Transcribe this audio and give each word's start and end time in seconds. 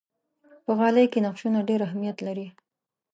په 0.65 0.71
غالۍ 0.77 1.05
کې 1.11 1.23
نقشونه 1.25 1.59
ډېر 1.69 1.79
اهمیت 1.87 2.17
لري. 2.27 2.47